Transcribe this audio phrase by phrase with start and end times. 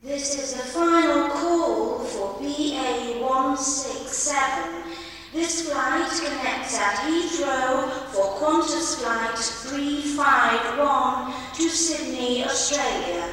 [0.00, 4.84] This is the final call for BA 167.
[5.32, 13.24] This flight connects at Heathrow for Qantas Flight 351 to Sydney, Australia.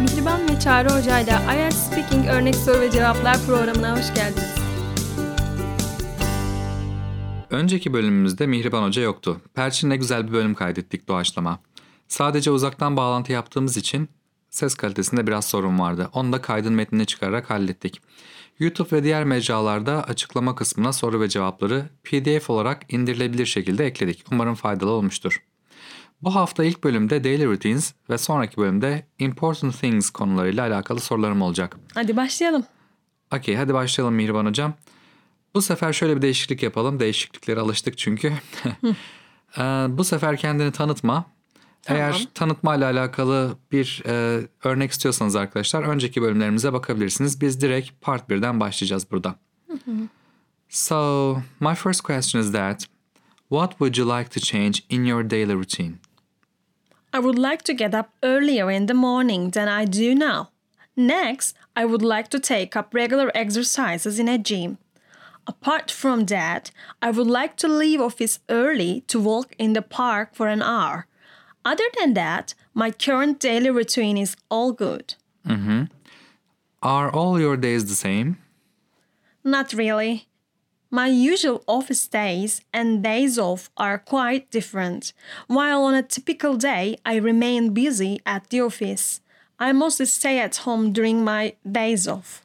[0.00, 4.54] Mihriban ve Çağrı Hoca ile IELTS Speaking Örnek Soru ve Cevaplar programına hoş geldiniz.
[7.50, 9.40] Önceki bölümümüzde Mihriban Hoca yoktu.
[9.54, 11.58] Perçin'le güzel bir bölüm kaydettik doğaçlama.
[12.12, 14.08] Sadece uzaktan bağlantı yaptığımız için
[14.50, 16.10] ses kalitesinde biraz sorun vardı.
[16.12, 18.00] Onu da kaydın metnini çıkararak hallettik.
[18.58, 24.24] YouTube ve diğer mecralarda açıklama kısmına soru ve cevapları PDF olarak indirilebilir şekilde ekledik.
[24.32, 25.42] Umarım faydalı olmuştur.
[26.22, 31.76] Bu hafta ilk bölümde Daily Routines ve sonraki bölümde Important Things konularıyla alakalı sorularım olacak.
[31.94, 32.64] Hadi başlayalım.
[33.36, 34.74] Okey hadi başlayalım Mihriban Hocam.
[35.54, 37.00] Bu sefer şöyle bir değişiklik yapalım.
[37.00, 38.32] Değişikliklere alıştık çünkü.
[39.58, 41.31] Ee, Bu sefer kendini tanıtma.
[41.86, 47.40] Eğer tanıtmayla alakalı bir e, örnek istiyorsanız arkadaşlar önceki bölümlerimize bakabilirsiniz.
[47.40, 49.34] Biz direkt part 1'den başlayacağız burada.
[50.68, 52.86] so, my first question is that
[53.48, 55.94] what would you like to change in your daily routine?
[57.14, 60.46] I would like to get up earlier in the morning than I do now.
[60.96, 64.78] Next, I would like to take up regular exercises in a gym.
[65.46, 66.70] Apart from that,
[67.02, 71.06] I would like to leave office early to walk in the park for an hour.
[71.64, 75.14] Other than that, my current daily routine is all good.
[75.46, 75.84] Mm-hmm.
[76.82, 78.38] Are all your days the same?
[79.44, 80.26] Not really.
[80.90, 85.12] My usual office days and days off are quite different.
[85.46, 89.20] While on a typical day, I remain busy at the office.
[89.58, 92.44] I mostly stay at home during my days off.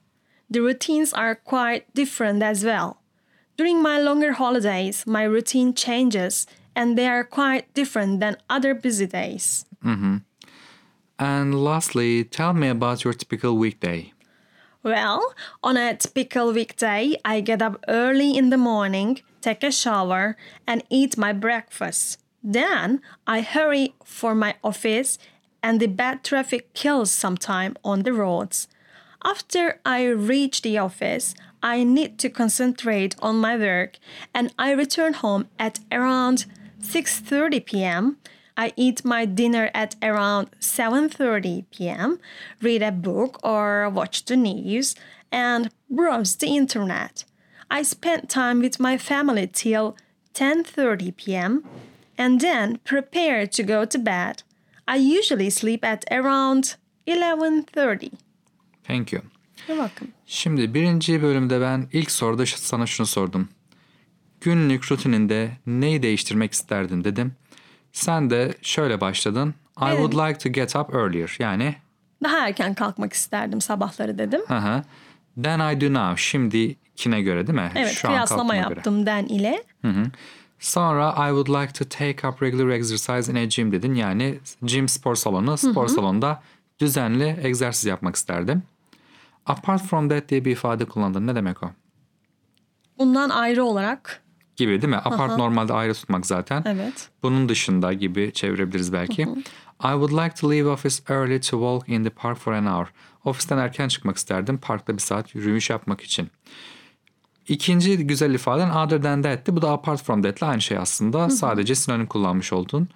[0.50, 3.02] The routines are quite different as well.
[3.58, 6.46] During my longer holidays, my routine changes
[6.78, 9.66] and they are quite different than other busy days.
[9.84, 10.18] Mm-hmm.
[11.20, 14.14] And lastly, tell me about your typical weekday.
[14.84, 15.34] Well,
[15.64, 20.84] on a typical weekday, I get up early in the morning, take a shower, and
[20.90, 22.20] eat my breakfast.
[22.44, 25.18] Then I hurry for my office,
[25.64, 28.68] and the bad traffic kills some time on the roads.
[29.26, 31.34] After I reach the office,
[31.64, 33.98] I need to concentrate on my work,
[34.32, 36.46] and I return home at around
[36.94, 38.18] 6:30 p.m.
[38.58, 42.20] I eat my dinner at around 7:30 p.m.,
[42.62, 44.96] read a book or watch the news
[45.32, 47.26] and browse the internet.
[47.70, 49.96] I spend time with my family till
[50.34, 51.64] 10:30 p.m.
[52.18, 54.44] and then prepare to go to bed.
[54.88, 58.12] I usually sleep at around 11:30.
[58.88, 59.22] Thank you.
[59.68, 60.12] You're welcome.
[60.26, 63.50] Şimdi birinci bölümde ben ilk soruda sana şunu sordum.
[64.42, 67.34] Günlük rutininde neyi değiştirmek isterdin dedim.
[67.92, 69.50] Sen de şöyle başladın.
[69.50, 69.98] I Evet.
[69.98, 71.36] would like to get up earlier.
[71.40, 71.76] Yani
[72.24, 74.42] Daha erken kalkmak isterdim sabahları dedim.
[74.48, 74.84] hı hı.
[75.44, 76.22] Than I do now.
[76.24, 77.72] Şimdikine göre değil mi?
[77.76, 78.64] Evet, Şu an kıyaslama göre.
[78.64, 79.64] yaptım den ile.
[80.60, 83.94] Sonra I would like to take up regular exercise in a gym dedin.
[83.96, 85.58] Yani gym spor salonu.
[85.58, 86.42] Spor salonunda
[86.80, 88.64] düzenli egzersiz yapmak isterdim.
[89.46, 91.28] Apart from that diye bir ifade kullandın.
[91.28, 91.72] Ne demek o?
[92.98, 94.22] Bundan ayrı olarak
[94.58, 94.98] Gibi değil mi?
[95.06, 96.64] Apart normalde ayrı tutmak zaten.
[96.66, 97.10] evet.
[97.24, 99.22] Bunun dışında gibi çevirebiliriz belki.
[99.84, 102.88] I would like to leave office early to walk in the park for an hour.
[103.26, 104.58] Ofisten erken çıkmak isterdim.
[104.58, 106.30] Parkta bir saat yürüyüş yapmak için.
[107.48, 109.56] İkinci güzel ifaden other than that'ti.
[109.56, 111.30] Bu da apart from that'le aynı şey aslında.
[111.30, 112.88] Sadece sinonim kullanmış oldun.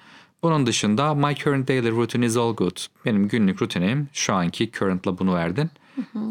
[0.44, 2.78] Bunun dışında my current daily routine is all good.
[3.06, 5.70] Benim günlük rutinim şu anki current'la bunu verdin.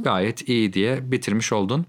[0.03, 1.87] Gayet iyi diye bitirmiş oldun.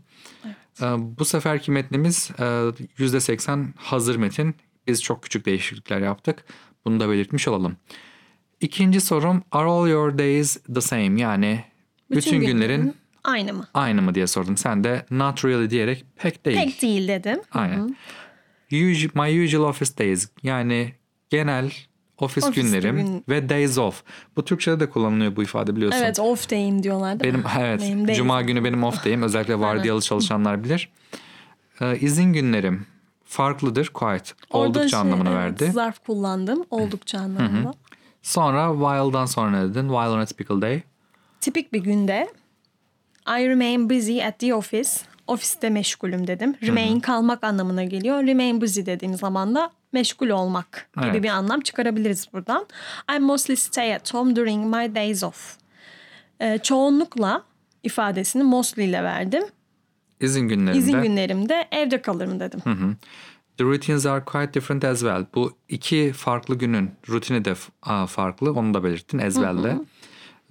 [0.81, 4.55] Ee, Bu seferki metnimiz e, %80 hazır metin.
[4.87, 6.45] Biz çok küçük değişiklikler yaptık.
[6.85, 7.77] Bunu da belirtmiş olalım.
[8.59, 11.21] İkinci sorum are all your days the same?
[11.21, 11.63] Yani
[12.11, 13.67] bütün, günlerin aynı mı?
[13.73, 14.57] aynı mı diye sordum.
[14.57, 16.57] Sen de not really diyerek pek değil.
[16.57, 17.39] Pek değil dedim.
[17.51, 17.95] Aynen.
[18.71, 20.93] Usu- my usual office days yani
[21.29, 21.71] genel
[22.21, 24.03] ofis günlerim gün- ve days off.
[24.35, 25.99] Bu Türkçe'de de kullanılıyor bu ifade biliyorsun.
[25.99, 27.51] Evet off day'im diyorlar değil Benim mi?
[27.59, 29.23] evet Benim cuma günü benim off day'im.
[29.23, 30.89] Özellikle vardiyalı çalışanlar bilir.
[31.81, 32.85] Ee, izin günlerim
[33.25, 34.31] farklıdır quite.
[34.49, 35.71] Orada Oldukça şey, anlamını evet, verdi.
[35.71, 36.63] Zarf kullandım.
[36.69, 37.73] Oldukça anlamında.
[38.21, 39.81] Sonra while'dan sonra ne dedin?
[39.81, 40.81] While on a typical day.
[41.41, 42.27] Tipik bir günde
[43.27, 44.89] I remain busy at the office.
[45.27, 46.55] Ofiste meşgulüm dedim.
[46.63, 48.27] Remain kalmak anlamına geliyor.
[48.27, 51.23] Remain busy dediğim zaman da meşgul olmak gibi Evet.
[51.23, 52.65] bir anlam çıkarabiliriz buradan.
[53.15, 55.57] I mostly stay at home during my days off.
[56.41, 57.43] Ee, çoğunlukla
[57.83, 59.43] ifadesini mostly ile verdim.
[60.19, 60.79] İzin günlerinde.
[60.79, 62.59] İzin günlerimde evde kalırım dedim.
[63.57, 65.25] The routines are quite different as well.
[65.35, 67.55] Bu iki farklı günün rutini de
[68.07, 68.53] farklı.
[68.53, 69.77] Onu da belirttin as well'le.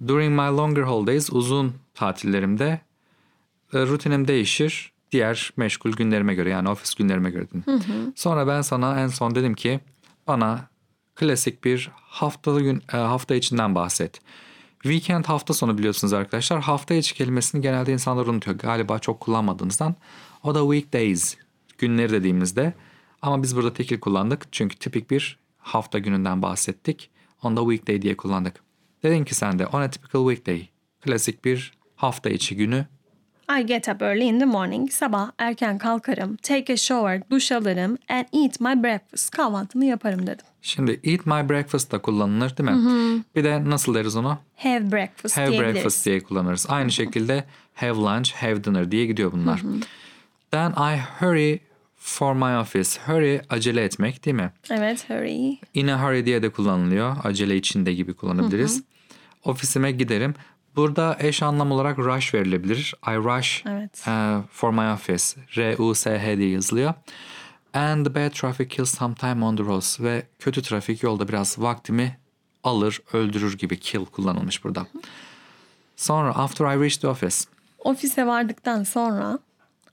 [0.07, 2.81] During my longer holidays uzun tatillerimde
[3.73, 7.63] rutinim değişir diğer meşgul günlerime göre yani ofis günlerime göre dedim.
[8.15, 9.79] Sonra ben sana en son dedim ki
[10.27, 10.69] bana
[11.15, 14.19] klasik bir haftalı gün e, hafta içinden bahset.
[14.83, 16.61] Weekend hafta sonu biliyorsunuz arkadaşlar.
[16.61, 18.57] Hafta içi kelimesini genelde insanlar unutuyor.
[18.57, 19.95] Galiba çok kullanmadığınızdan.
[20.43, 21.35] O da weekdays
[21.77, 22.73] günleri dediğimizde.
[23.21, 24.53] Ama biz burada tekil kullandık.
[24.53, 27.09] Çünkü tipik bir hafta gününden bahsettik.
[27.43, 28.55] Onda weekday diye kullandık.
[29.03, 30.67] Dedin ki sen de on a typical weekday.
[31.01, 32.85] Klasik bir hafta içi günü.
[33.59, 34.91] I get up early in the morning.
[34.91, 36.35] Sabah erken kalkarım.
[36.35, 37.97] Take a shower, duş alırım.
[38.09, 39.31] And eat my breakfast.
[39.31, 40.45] Kahvaltımı yaparım dedim.
[40.61, 43.23] Şimdi eat my breakfast da kullanılır değil mi?
[43.35, 44.37] Bir de nasıl deriz onu?
[44.55, 46.65] Have breakfast Have breakfast diye kullanırız.
[46.69, 47.43] Aynı şekilde
[47.73, 49.61] have lunch, have dinner diye gidiyor bunlar.
[50.51, 51.59] Then I hurry
[51.97, 52.99] for my office.
[53.05, 54.51] Hurry acele etmek değil mi?
[54.69, 55.57] Evet, hurry.
[55.73, 57.15] In a hurry diye de kullanılıyor.
[57.23, 58.83] Acele içinde gibi kullanabiliriz.
[59.43, 60.35] Ofisime giderim.
[60.75, 62.93] Burada eş anlam olarak rush verilebilir.
[63.07, 64.03] I rush Evet.
[64.07, 65.23] uh, for my office.
[65.57, 66.93] R-U-S-H diye yazılıyor.
[67.73, 69.99] And the bad traffic kills some time on the roads.
[69.99, 72.17] Ve kötü trafik yolda biraz vaktimi
[72.63, 74.87] alır, öldürür gibi kill kullanılmış burada.
[75.95, 77.35] Sonra after I reach the office.
[77.79, 79.39] Ofise vardıktan sonra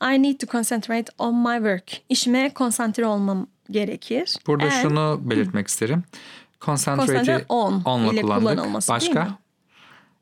[0.02, 1.92] I need to concentrate on my work.
[2.08, 4.36] İşime konsantre olmam gerekir.
[4.46, 6.02] Burada And şunu belirtmek isterim.
[6.60, 8.48] Concentrate on onla ile kullandık.
[8.48, 9.24] kullanılması değil Başka?
[9.24, 9.30] mi?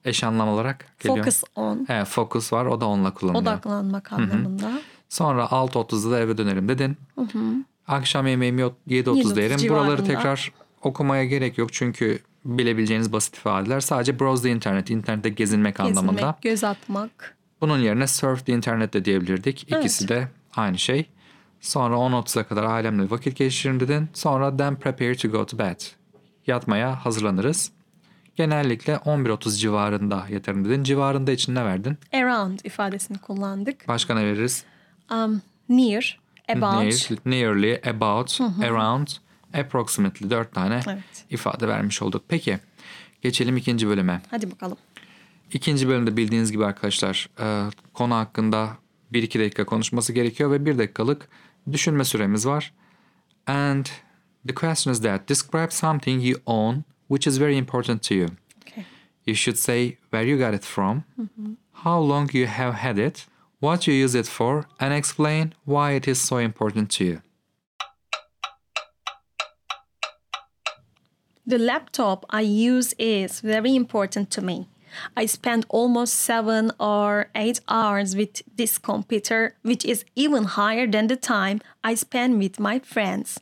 [0.07, 1.19] Eş anlam olarak geliyor.
[1.25, 1.87] Focus on.
[1.89, 2.67] Evet, focus var.
[2.67, 3.43] O da onunla kullanılıyor.
[3.43, 4.71] Odaklanmak anlamında.
[5.09, 6.97] Sonra 6.30'da da eve dönerim dedin.
[7.89, 9.69] Akşam yemeğimi yok- 7.30 7.30 derim.
[9.69, 11.73] Buraları tekrar okumaya gerek yok.
[11.73, 13.81] Çünkü bilebileceğiniz basit ifadeler.
[13.81, 16.13] Sadece browse the internet, internette gezinmek, anlamında.
[16.21, 17.37] Gezmek, göz atmak.
[17.61, 19.67] Bunun yerine surf the internet de diyebilirdik.
[19.71, 19.85] Evet.
[19.85, 21.07] İkisi de aynı şey.
[21.61, 24.09] Sonra 10.30'a kadar ailemle vakit geçiririm dedin.
[24.15, 25.81] Sonra then prepare to go to bed.
[26.47, 27.73] Yatmaya hazırlanırız.
[28.37, 30.83] Genellikle 11.30 civarında yatarım dedin.
[30.83, 31.99] Civarında için ne verdin?
[32.13, 33.89] Around ifadesini kullandık.
[33.89, 34.65] Başka ne veririz?
[35.11, 36.83] Um, near, about.
[36.83, 39.09] Near, nearly, about, around,
[39.55, 41.25] approximately dört tane Evet.
[41.31, 42.25] ifade vermiş olduk.
[42.29, 42.59] Peki
[43.23, 44.23] geçelim ikinci bölüme.
[44.31, 44.77] Hadi bakalım.
[45.53, 48.69] İkinci bölümde bildiğiniz gibi arkadaşlar e, konu hakkında
[49.13, 51.29] 1-2 dakika konuşması gerekiyor ve 1 dakikalık
[51.73, 52.73] düşünme süremiz var.
[53.47, 53.87] And
[54.49, 56.77] the question is that describe something you own
[57.09, 58.29] which is very important to you.
[58.63, 58.85] Okay.
[59.25, 61.55] You should say where you got it from, mm-hmm.
[61.73, 63.27] how long you have had it,
[63.61, 67.23] what you use it for, and explain why it is so important to you.
[71.49, 74.69] The laptop I use is very important to me.
[75.17, 81.07] I spend almost seven or eight hours with this computer, which is even higher than
[81.07, 83.41] the time I spend with my friends.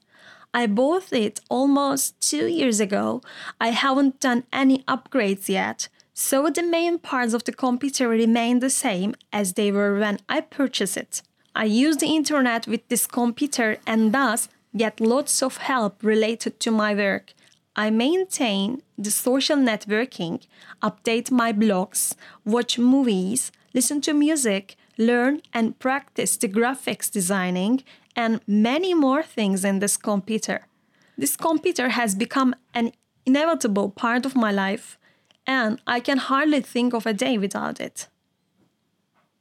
[0.55, 3.23] I bought it almost two years ago.
[3.61, 8.71] I haven't done any upgrades yet, so the main parts of the computer remain the
[8.71, 11.23] same as they were when I purchased it.
[11.57, 16.71] I use the internet with this computer and thus get lots of help related to
[16.71, 17.35] my work.
[17.75, 20.41] I maintain the social networking,
[20.81, 22.15] update my blogs,
[22.45, 27.83] watch movies, listen to music, learn and practice the graphics designing,
[28.17, 30.67] and many more things in this computer.
[31.17, 32.93] This computer has become an
[33.27, 34.99] inevitable part of my life,
[35.47, 38.09] and I can hardly think of a day without it.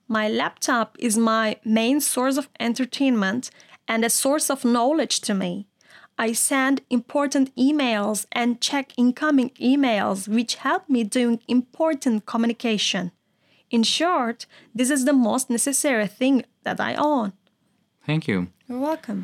[0.07, 3.49] My laptop is my main source of entertainment
[3.87, 5.67] and a source of knowledge to me.
[6.17, 13.11] I send important emails and check incoming emails, which help me doing important communication.
[13.71, 17.33] In short, this is the most necessary thing that I own.
[18.05, 18.45] Thank you.
[18.69, 19.21] You're welcome.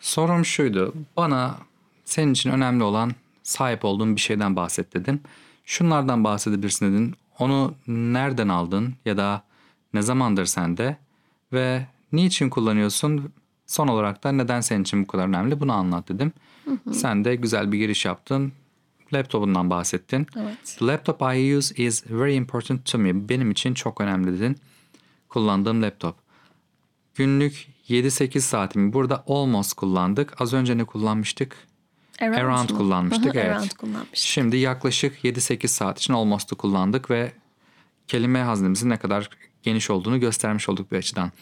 [0.00, 0.94] Sorum şuydu.
[1.16, 1.56] Bana
[2.04, 5.22] senin için önemli olan sahip olduğun bir şeyden bahset dedin.
[5.64, 7.14] Şunlardan bahsedebilirsin dedin.
[7.38, 9.42] Onu nereden aldın ya da
[9.94, 10.96] ne zamandır sende
[11.52, 13.32] ve niçin kullanıyorsun?
[13.66, 16.32] Son olarak da neden senin için bu kadar önemli bunu anlat dedim.
[16.92, 18.52] Sen de güzel bir giriş yaptın.
[19.12, 20.26] Laptopundan bahsettin.
[20.36, 20.76] Evet.
[20.78, 23.28] The laptop I use is very important to me.
[23.28, 24.56] Benim için çok önemli dedin.
[25.28, 26.27] Kullandığım laptop.
[27.18, 30.40] Günlük 7-8 saatimi burada almost kullandık.
[30.40, 31.56] Az önce ne kullanmıştık?
[32.20, 32.78] Around mu?
[32.78, 33.56] kullanmıştık, hı, evet.
[33.56, 34.18] Around kullanmıştık.
[34.18, 37.32] Şimdi yaklaşık 7-8 saat için almost'u kullandık ve
[38.08, 39.30] kelime haznemizin ne kadar
[39.62, 41.32] geniş olduğunu göstermiş olduk bir açıdan.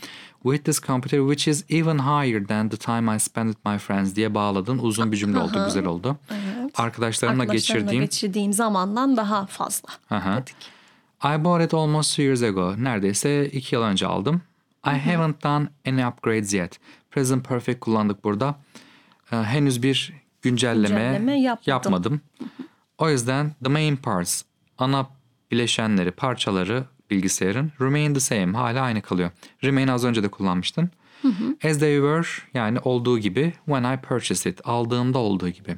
[0.42, 4.14] With this computer which is even higher than the time I spent with my friends
[4.14, 4.78] diye bağladın.
[4.78, 6.08] Uzun bir cümle oldu, güzel oldu.
[6.08, 9.88] Arkadaşlarımla Arkadaşlarımla geçirdiğim geçirdiğim zamandan daha fazla.
[10.10, 10.36] Aha.
[10.36, 10.56] dedik.
[11.24, 12.74] I bought it almost two years ago.
[12.78, 14.42] Neredeyse iki yıl önce aldım.
[14.86, 16.80] I haven't done any upgrades yet.
[17.10, 18.54] Present perfect kullandık burada.
[19.32, 20.12] Ee, henüz bir
[20.42, 21.70] güncelleme, Güncelleme yapmadım.
[21.70, 22.20] yapmadım.
[22.98, 24.42] O yüzden the main parts,
[24.78, 25.06] ana
[25.50, 28.52] bileşenleri, parçaları bilgisayarın remain the same.
[28.58, 29.30] Hala aynı kalıyor.
[29.64, 30.90] Remain az önce de kullanmıştın.
[31.64, 35.76] As they were yani olduğu gibi when I purchased it aldığımda olduğu gibi.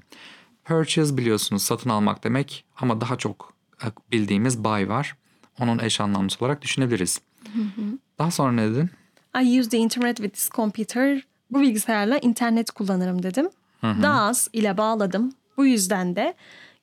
[0.65, 3.53] Purchase biliyorsunuz satın almak demek ama daha çok
[3.85, 5.17] e, bildiğimiz buy var.
[5.61, 7.21] Onun eş anlamlısı olarak düşünebiliriz.
[8.19, 8.91] Daha sonra ne dedin?
[9.43, 11.23] I use the internet with this computer.
[11.51, 13.49] Bu bilgisayarla internet kullanırım dedim.
[13.83, 15.33] Does ile bağladım.
[15.57, 16.35] Bu yüzden de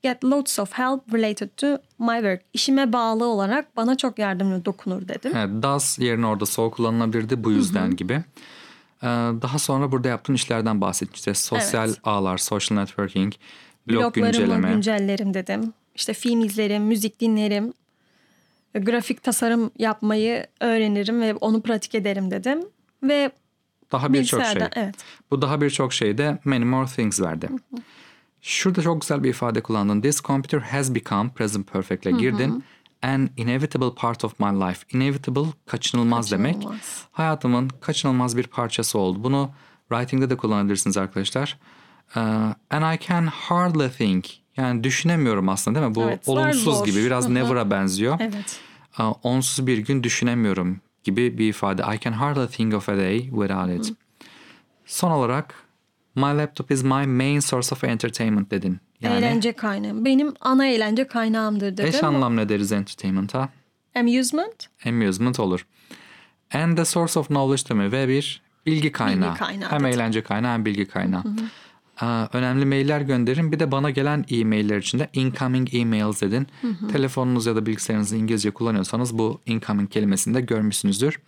[0.03, 1.67] get lots of help related to
[1.99, 2.41] my work.
[2.53, 5.31] İşime bağlı olarak bana çok yardımcı dokunur dedim.
[5.35, 8.13] Evet, does yerine orada so kullanılabilirdi bu yüzden gibi.
[9.03, 9.07] Ee,
[9.41, 11.35] daha sonra burada yaptığın işlerden bahsetmişti.
[11.35, 11.99] Sosyal Evet.
[12.03, 13.33] ağlar, social networking,
[13.87, 14.69] blog Bloglarımı güncelleme.
[14.73, 15.73] güncellerim dedim.
[15.95, 17.73] İşte film izlerim, müzik dinlerim.
[18.79, 22.59] Grafik tasarım yapmayı öğrenirim ve onu pratik ederim dedim.
[23.03, 23.31] Ve
[23.91, 24.61] daha birçok şey.
[24.75, 24.95] evet.
[25.31, 27.49] Bu daha birçok şeyde many more things verdi.
[28.41, 30.01] Şurada çok güzel bir ifade kullandın.
[30.01, 32.63] This computer has become present perfect'le girdin.
[33.01, 34.97] An inevitable part of my life.
[34.97, 36.53] Inevitable kaçınılmaz, demek.
[36.53, 37.05] Kaçınılmaz.
[37.11, 39.23] Hayatımın kaçınılmaz bir parçası oldu.
[39.23, 39.51] Bunu
[39.89, 41.57] writing'de de kullanabilirsiniz arkadaşlar.
[42.15, 42.19] Ee,
[42.69, 44.44] and I can hardly think.
[44.57, 45.95] Yani düşünemiyorum aslında değil mi?
[45.95, 46.85] Bu Evet, olumsuz zor.
[46.85, 47.33] gibi biraz Hı hı.
[47.33, 48.19] never'a benziyor.
[48.19, 48.59] Evet.
[49.23, 51.81] Onsuz bir gün düşünemiyorum gibi bir ifade.
[51.95, 53.93] I can hardly think of a day without it.
[54.85, 55.55] Son olarak
[56.15, 58.79] my laptop is my main source of entertainment dedin.
[59.01, 60.05] Yani Eğlence kaynağım.
[60.05, 61.85] Benim ana eğlence kaynağımdır dedim.
[61.85, 63.49] eş anlam ne deriz entertainment'a?
[63.95, 64.67] Amusement.
[64.85, 65.65] Amusement olur.
[66.53, 67.91] And the source of knowledge mi?
[67.91, 69.35] Ve bir bilgi kaynağı.
[69.35, 69.91] kaynağı hem dedim.
[69.93, 71.19] eğlence kaynağı hem bilgi kaynağı.
[71.19, 71.23] Aa,
[72.33, 73.51] önemli mailler gönderin.
[73.51, 76.47] Bir de bana gelen e-mailler içinde incoming emails dedin.
[76.91, 81.19] Telefonunuz ya da bilgisayarınızı İngilizce kullanıyorsanız bu incoming kelimesini de görmüşsünüzdür.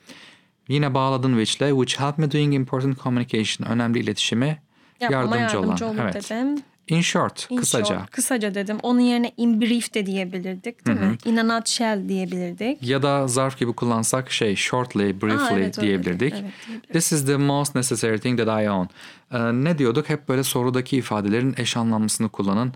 [0.67, 3.67] Yine bağladın which'le which help me doing important communication.
[3.67, 4.61] Önemli iletişime
[4.99, 5.95] Yapmama yardımcı, yardımcı, olan.
[5.95, 6.13] olur Evet.
[6.31, 6.63] dedim.
[6.87, 7.85] In short, In kısaca.
[7.85, 8.77] short, kısaca dedim.
[8.83, 11.17] Onun yerine in brief de diyebilirdik değil mi?
[11.25, 12.83] In a nutshell diyebilirdik.
[12.83, 16.33] Ya da zarf gibi kullansak şey shortly, briefly Aa, evet, diyebilirdik.
[16.33, 16.93] Evet, diyebilirdik.
[16.93, 18.87] This is the most necessary thing that I own.
[19.31, 20.09] Ee, ne diyorduk?
[20.09, 22.73] Hep böyle sorudaki ifadelerin eş anlamlısını kullanın.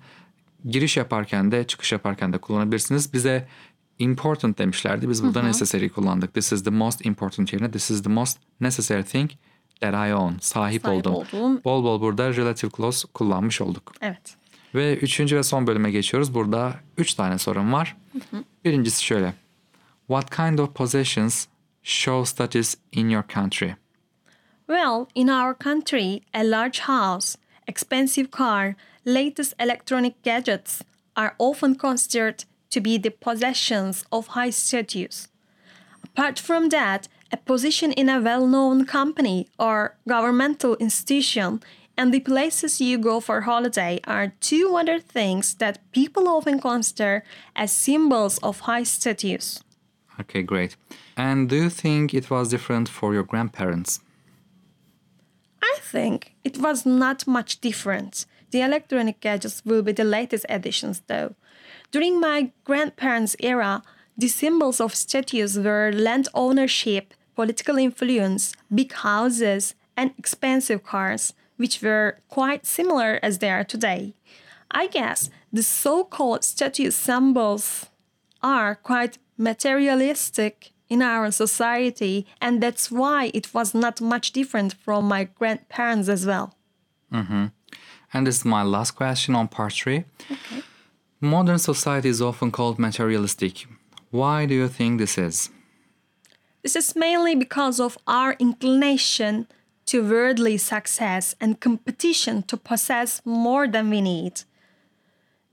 [0.65, 3.13] Giriş yaparken de çıkış yaparken de kullanabilirsiniz.
[3.13, 3.47] Bize
[3.99, 5.09] important demişlerdi.
[5.09, 6.33] Biz burada necessary kullandık.
[6.33, 9.31] This is the most important yerine this is the most necessary thing
[9.81, 10.38] that I own.
[10.41, 11.13] Sahip, Sahip oldum.
[11.15, 13.93] olduğum- Bol bol burada relative clause kullanmış olduk.
[14.01, 14.35] Evet.
[14.75, 16.33] Ve üçüncü ve son bölüme geçiyoruz.
[16.33, 17.97] Burada üç tane sorum var.
[18.65, 19.33] Birincisi şöyle.
[20.07, 21.45] What kind of possessions
[21.83, 23.75] show status in your country?
[24.67, 28.73] Well, in our country, a large house, expensive car,
[29.07, 30.81] latest electronic gadgets
[31.15, 35.27] are often considered to be the possessions of high status.
[36.03, 41.61] Apart from that, a position in a well known company or governmental institution
[41.97, 47.23] and the places you go for holiday are two other things that people often consider
[47.55, 49.61] as symbols of high status.
[50.19, 50.75] Okay, great.
[51.17, 54.00] And do you think it was different for your grandparents?
[55.61, 58.25] I think it was not much different.
[58.51, 61.35] The electronic gadgets will be the latest additions, though.
[61.91, 63.83] During my grandparents' era,
[64.17, 71.81] the symbols of status were land ownership, political influence, big houses, and expensive cars, which
[71.81, 74.13] were quite similar as they are today.
[74.71, 77.88] I guess the so called status symbols
[78.41, 85.07] are quite materialistic in our society, and that's why it was not much different from
[85.07, 86.55] my grandparents as well.
[87.13, 87.45] Mm-hmm.
[88.13, 90.03] And this is my last question on part three.
[90.29, 90.63] Okay.
[91.21, 93.67] Modern society is often called materialistic.
[94.09, 95.50] Why do you think this is?
[96.63, 99.47] This is mainly because of our inclination
[99.87, 104.43] to worldly success and competition to possess more than we need.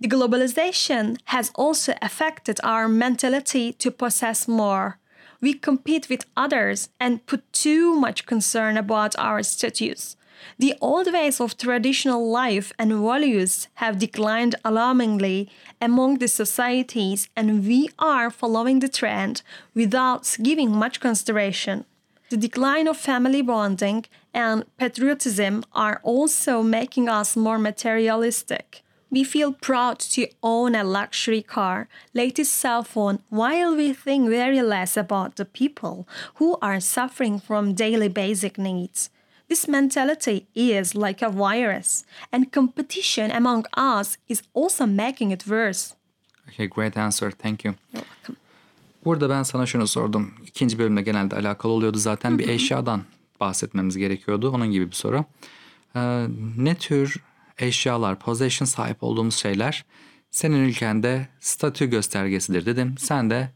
[0.01, 4.99] The globalization has also affected our mentality to possess more.
[5.41, 10.17] We compete with others and put too much concern about our status.
[10.59, 15.51] The old ways of traditional life and values have declined alarmingly
[15.81, 19.43] among the societies, and we are following the trend
[19.75, 21.85] without giving much consideration.
[22.31, 24.05] The decline of family bonding
[24.35, 28.83] and patriotism are also making us more materialistic.
[29.11, 34.61] We feel proud to own a luxury car, latest cell phone, while we think very
[34.61, 39.09] less about the people who are suffering from daily basic needs.
[39.49, 45.95] This mentality is like a virus, and competition among us is also making it worse.
[46.49, 47.31] Okay, great answer.
[47.31, 47.75] Thank you.
[47.93, 48.37] You're welcome.
[49.05, 50.35] Burada ben sana şunu sordum.
[50.47, 52.39] İkinci bölümde genelde alakalı oluyordu zaten.
[52.39, 53.03] Bir eşyadan
[53.41, 54.51] bahsetmemiz gerekiyordu.
[54.51, 55.25] Onun gibi bir soru.
[55.97, 56.27] Ee,
[56.57, 57.17] ne tür
[57.59, 59.85] eşyalar, possession sahip olduğumuz şeyler
[60.31, 62.95] senin ülkende statü göstergesidir dedim.
[62.99, 63.51] Sen de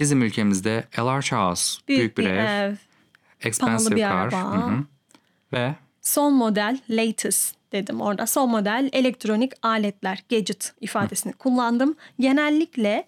[0.00, 2.74] bizim ülkemizde a large house, büyük, bir, ev,
[3.40, 4.84] expensive bir car araba.
[5.52, 8.26] Ve son model latest dedim orada.
[8.26, 11.96] Son model elektronik aletler, gadget ifadesini kullandım.
[12.20, 13.06] Genellikle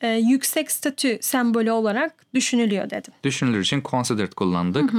[0.00, 3.12] e, yüksek statü sembolü olarak düşünülüyor dedim.
[3.24, 4.94] düşünülür için considered kullandık.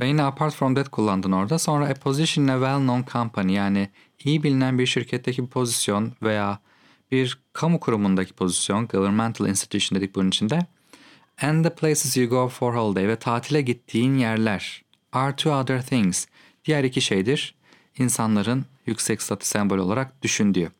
[0.00, 1.58] Ve yine apart from that kullandın orada.
[1.58, 3.88] Sonra a position in a well-known company yani
[4.24, 6.58] iyi bilinen bir şirketteki bir pozisyon veya
[7.10, 10.58] bir kamu kurumundaki pozisyon, governmental institution dedik bunun içinde.
[11.42, 14.83] And the places you go for holiday ve tatile gittiğin yerler
[15.14, 16.26] are two other things.
[16.64, 17.54] Diğer iki şeydir
[17.98, 20.70] insanların yüksek statü sembolü olarak düşündüğü.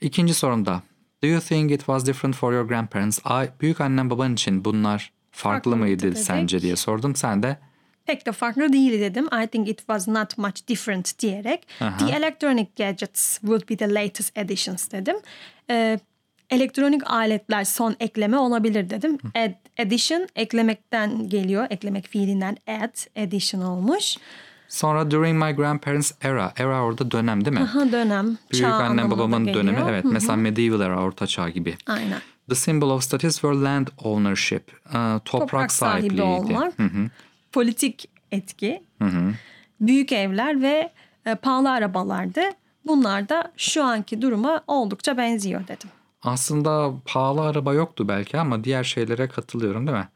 [0.00, 0.82] İkinci sorumda
[1.22, 3.18] Do you think it was different for your grandparents?
[3.24, 6.18] Ay, büyük annem baban için bunlar farklı, Farklı mıydı dedik.
[6.18, 7.16] sence diye sordum.
[7.16, 7.56] Sen de
[8.06, 9.26] Pek de farklı değil dedim.
[9.44, 11.66] I think it was not much different diyerek.
[11.78, 15.16] The electronic gadgets would be the latest additions dedim.
[15.70, 15.98] Ee,
[16.54, 19.18] elektronik aletler son ekleme olabilir dedim.
[19.34, 19.52] Add,
[19.86, 21.66] addition eklemekten geliyor.
[21.70, 24.16] Eklemek fiilinden add, addition olmuş.
[24.68, 26.52] sonra during my grandparents era.
[26.56, 27.62] Era orada dönem değil mi?
[27.64, 29.64] Ha dönem, Büyük çağ annem babamın geliyor.
[29.64, 29.90] dönemi.
[29.90, 31.74] Evet mesela medieval era, orta çağ gibi.
[31.86, 32.18] Aynen.
[32.48, 34.70] The symbol of status were land ownership.
[34.70, 36.72] Ee, toprak, Toprak sahibi olmak,
[37.52, 38.82] politik etki,
[39.80, 40.92] büyük evler ve
[41.26, 42.40] e, pahalı arabalardı.
[42.86, 45.90] Bunlar da şu anki duruma oldukça benziyor dedim.
[46.24, 50.08] Aslında pahalı araba yoktu belki ama diğer şeylere katılıyorum değil mi?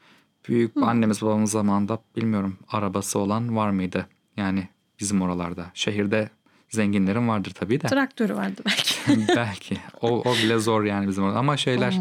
[0.48, 4.06] Büyük annemiz babamız zamanında bilmiyorum arabası olan var mıydı?
[4.36, 4.68] Yani
[5.00, 5.66] bizim oralarda.
[5.74, 6.30] Şehirde
[6.70, 7.86] zenginlerin vardır tabii de.
[7.86, 9.28] Traktörü vardı belki.
[9.36, 9.76] belki.
[10.02, 11.38] O, o bile zor yani bizim orada.
[11.38, 12.00] Ama şeyler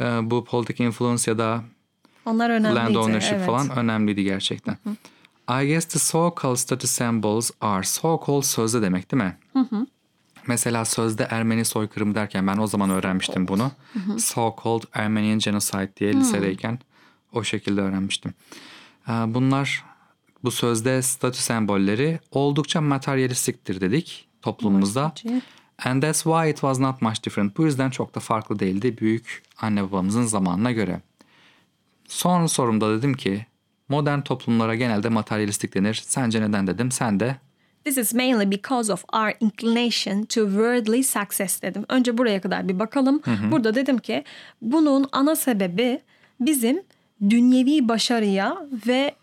[0.00, 1.62] e, bu politik influence ya da
[2.26, 2.74] Onlar önemliydi.
[2.74, 3.46] land ownership evet.
[3.46, 4.76] falan önemliydi gerçekten.
[5.62, 9.36] I guess the so-called status symbols are so-called sözde demek değil mi?
[10.46, 13.70] Mesela sözde Ermeni soykırımı derken ben o zaman öğrenmiştim bunu.
[14.18, 16.78] So-called Armenian genocide diye lisedeyken
[17.32, 18.34] o şekilde öğrenmiştim.
[19.08, 19.84] Ee, Bunlar
[20.44, 25.12] bu sözde statü sembolleri oldukça materyalistiktir dedik toplumumuzda.
[25.84, 27.56] And that's why it was not much different.
[27.58, 31.00] Bu yüzden çok da farklı değildi büyük anne babamızın zamanına göre.
[32.08, 33.46] Son sorumda dedim ki
[33.88, 36.02] modern toplumlara genelde materyalistik denir.
[36.06, 36.90] Sence neden dedim.
[36.90, 37.36] Sen de
[37.86, 41.84] This is mainly because of our inclination to worldly success dedim.
[41.88, 43.22] Önce buraya kadar bir bakalım.
[43.50, 44.24] Burada dedim ki
[44.62, 46.00] bunun ana sebebi
[46.40, 46.82] bizim
[47.30, 49.14] dünyevi başarıya ve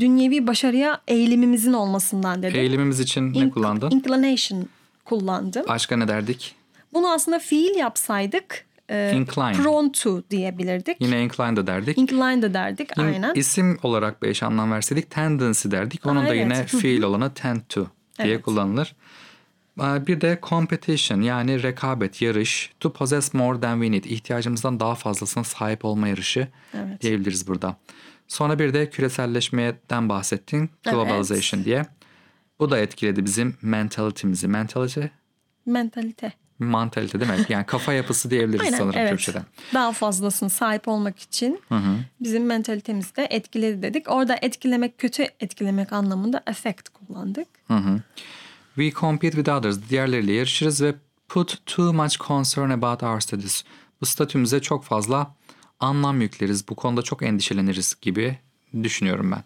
[0.00, 2.60] dünyevi başarıya eğilimimizin olmasından dedim.
[2.60, 3.90] eğilimimiz için ne Inc- kullandın?
[3.90, 4.66] Inclination
[5.04, 5.64] kullandım.
[5.68, 6.54] Başka ne derdik?
[6.94, 9.52] Bunu aslında fiil yapsaydık e, Incline.
[9.52, 10.96] prone to diyebilirdik.
[11.00, 11.98] Yine incline de derdik.
[11.98, 13.34] Incline de derdik İn- aynen.
[13.34, 16.06] İsim olarak bir eş anlam verseydik tendency derdik.
[16.06, 16.44] Onun Aa, da evet.
[16.44, 16.80] yine Hı hı.
[16.80, 17.86] fiil olanı tend to
[18.18, 18.44] diye Evet.
[18.44, 18.94] kullanılır.
[19.78, 22.72] Aa, Bir de competition yani rekabet, yarış.
[22.80, 24.04] To possess more than we need.
[24.04, 27.00] İhtiyacımızdan daha fazlasına sahip olma yarışı Evet.
[27.02, 27.76] diyebiliriz burada.
[28.28, 30.70] Sonra bir de küreselleşmeden bahsettin.
[30.84, 31.86] Globalization diye.
[32.58, 34.48] Bu da etkiledi bizim mentality'mizi.
[34.48, 35.00] Mentality,
[35.66, 36.32] Mentalite.
[36.58, 37.50] Mantalite demek.
[37.50, 39.10] Yani kafa yapısı diyebiliriz Aynen sanırım evet.
[39.10, 39.42] Türkçe'de.
[39.74, 41.60] Daha fazlasını sahip olmak için
[42.20, 44.10] bizim mentalitemizi de etkiledi dedik.
[44.10, 47.48] Orada etkilemek, kötü etkilemek anlamında affect kullandık.
[48.74, 49.78] We compete with others.
[49.90, 50.94] Diğerleriyle yarışırız ve
[51.28, 53.64] put too much concern about our status.
[54.00, 55.34] Bu statümüze çok fazla
[55.80, 56.68] anlam yükleriz.
[56.68, 58.38] Bu konuda çok endişeleniriz gibi
[58.84, 59.44] düşünüyorum ben.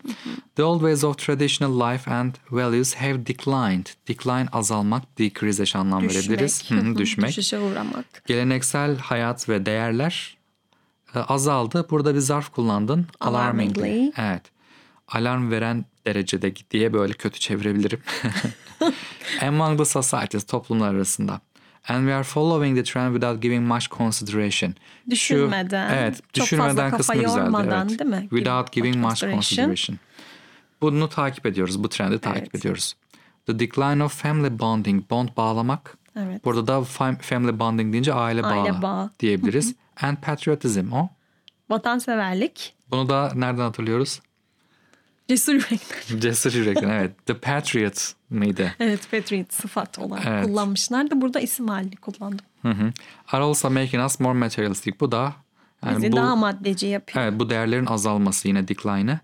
[0.56, 3.86] The old ways of traditional life and values have declined.
[4.08, 6.70] Decline azalmak, decrease eş anlam verebiliriz.
[6.70, 7.28] Hı hı, Düşmek.
[7.28, 8.22] Düşüşe uğramak.
[8.26, 10.38] Geleneksel hayat ve değerler
[11.14, 11.86] e, azaldı.
[11.90, 13.06] Burada bir zarf kullandın.
[13.20, 13.80] Alarmingly.
[13.80, 14.12] Alarmingly.
[14.16, 14.42] Evet.
[15.08, 18.00] Alarm veren derecede diye böyle kötü çevirebilirim.
[19.42, 21.40] Among the societies, toplumlar arasında.
[21.88, 24.70] And we are following the trend without giving much consideration.
[25.04, 27.38] Şu- Düşünmeden, evet, çok düşünmeden fazla kafa kısmı güzeldi.
[27.38, 27.98] yormadan, evet.
[27.98, 28.20] değil mi?
[28.30, 29.98] Without Giving much consideration.
[30.80, 32.54] Bunu takip ediyoruz, bu trendi takip Evet.
[32.54, 32.94] ediyoruz.
[33.46, 35.96] The decline of family bonding, bond bağlamak.
[36.16, 36.44] Evet.
[36.44, 39.10] Burada da fam- family bonding deyince aile, Aile bağı, bağı.
[39.20, 39.74] diyebiliriz.
[40.02, 41.08] And patriotism o.
[41.70, 44.20] Vatanseverlik, Bunu da nereden hatırlıyoruz?
[45.30, 46.20] Cesur yürekler.
[46.20, 47.26] Cesur yürekten evet.
[47.26, 48.72] The Patriot mıydı?
[48.80, 50.44] Evet, patriot sıfat olarak Evet.
[50.46, 51.20] kullanmışlardı.
[51.20, 52.44] Burada isim halini kullandım.
[52.62, 52.92] Hı hı.
[53.32, 54.92] Are also making us more materialistic.
[55.00, 55.34] Bu da
[55.84, 57.24] yani Bizi bu, daha maddeci yapıyor.
[57.24, 59.18] evet, bu değerlerin azalması yine decline'ı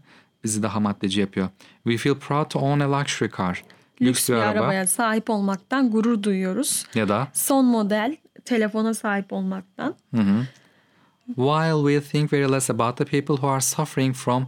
[0.44, 1.48] bizi daha maddeci yapıyor.
[1.84, 3.64] We feel proud to own a luxury car.
[4.02, 6.86] Lüks bir arabaya sahip olmaktan gurur duyuyoruz.
[6.94, 9.94] ya da Son model telefona sahip olmaktan.
[11.36, 14.46] while we think very less about the people who are suffering from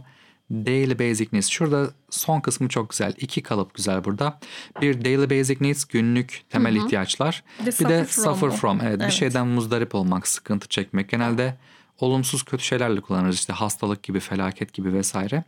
[0.51, 1.47] Daily basic needs.
[1.47, 3.13] Şurada son kısmı çok güzel.
[3.17, 4.39] İki kalıp güzel burada.
[4.81, 7.43] Bir daily basic needs günlük temel ihtiyaçlar.
[7.59, 8.81] Bir de Bir de suffer from suffer from.
[8.81, 9.13] Evet, bir Evet.
[9.13, 11.09] şeyden muzdarip olmak, sıkıntı çekmek.
[11.09, 11.55] Genelde
[11.99, 13.35] olumsuz kötü şeylerle kullanırız.
[13.35, 15.43] İşte hastalık gibi, felaket gibi vesaire.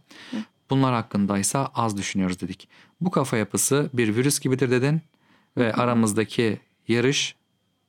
[0.69, 2.69] Bunlar hakkındaysa az düşünüyoruz dedik.
[3.01, 5.01] Bu kafa yapısı bir virüs gibidir dedin
[5.57, 7.35] ve aramızdaki yarış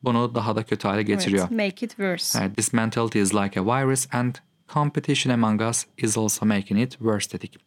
[0.03, 1.48] bunu daha da kötü hale getiriyor.
[1.53, 2.38] Evet, make it worse.
[2.38, 4.35] Evet, this mentality is like a virus and
[4.75, 7.59] competition among us is also making it worse dedik.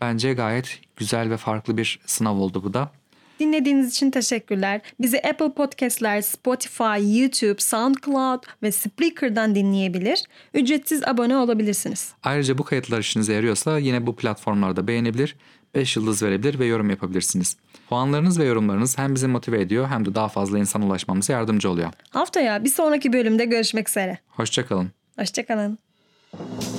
[0.00, 2.90] Bence gayet güzel ve farklı bir sınav oldu bu da.
[3.40, 4.80] Dinlediğiniz için teşekkürler.
[5.00, 10.24] Bizi Apple Podcast'ler, Spotify, YouTube, SoundCloud ve Spreaker'dan dinleyebilir.
[10.54, 12.12] Ücretsiz abone olabilirsiniz.
[12.22, 15.36] Ayrıca bu kayıtlar işinize yarıyorsa yine bu platformlarda beğenebilir,
[15.74, 17.56] 5 yıldız verebilir ve yorum yapabilirsiniz.
[17.88, 21.90] Puanlarınız ve yorumlarınız hem bizi motive ediyor hem de daha fazla insana ulaşmamıza yardımcı oluyor.
[22.10, 24.18] Haftaya bir sonraki bölümde görüşmek üzere.
[24.26, 24.90] Hoşçakalın.
[25.18, 25.78] Hoşçakalın.
[26.38, 26.75] thank you